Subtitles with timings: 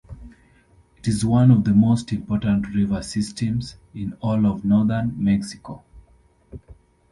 [0.97, 5.83] It is one of the most important river systems in all of northern Mexico.